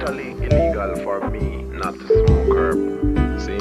[0.00, 3.40] totally illegal for me not to smoke herb.
[3.40, 3.58] See?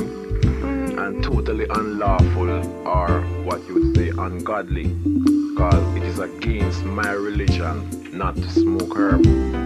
[0.98, 2.50] And totally unlawful
[2.88, 4.88] or what you would say ungodly.
[4.88, 9.26] Because it is against my religion not to smoke herb.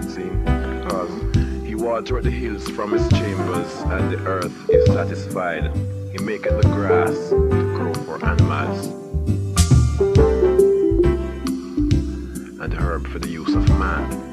[0.09, 0.23] See?
[0.23, 1.11] Because
[1.63, 5.71] he watereth the hills from his chambers and the earth is satisfied.
[6.11, 8.87] He maketh the grass to grow for animals.
[12.59, 14.32] And herb for the use of man.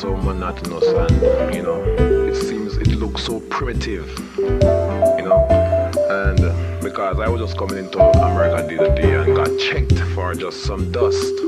[0.00, 1.82] So monotonous and, you know,
[2.26, 5.46] it seems it looks so primitive, you know.
[6.08, 9.98] And uh, because I was just coming into America the other day and got checked
[10.14, 11.38] for just some dust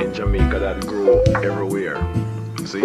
[0.00, 1.96] in Jamaica that grow everywhere.
[2.64, 2.84] See,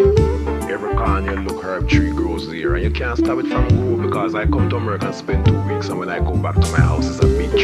[0.70, 4.36] every corner look herb tree grows there, and you can't stop it from growing because
[4.36, 6.82] I come to America and spend two weeks, and when I go back to my
[6.82, 7.59] house, it's a big.